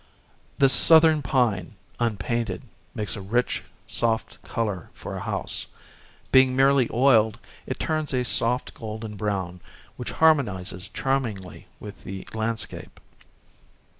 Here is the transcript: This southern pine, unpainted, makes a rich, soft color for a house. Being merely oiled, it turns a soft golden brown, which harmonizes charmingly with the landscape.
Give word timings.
This 0.57 0.73
southern 0.73 1.21
pine, 1.21 1.75
unpainted, 1.99 2.63
makes 2.95 3.15
a 3.15 3.21
rich, 3.21 3.63
soft 3.85 4.41
color 4.41 4.89
for 4.95 5.15
a 5.15 5.19
house. 5.19 5.67
Being 6.31 6.55
merely 6.55 6.89
oiled, 6.91 7.37
it 7.67 7.77
turns 7.77 8.11
a 8.11 8.23
soft 8.25 8.73
golden 8.73 9.15
brown, 9.15 9.59
which 9.97 10.09
harmonizes 10.09 10.89
charmingly 10.89 11.67
with 11.79 12.03
the 12.03 12.27
landscape. 12.33 12.99